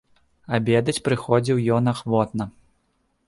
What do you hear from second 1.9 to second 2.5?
ахвотна.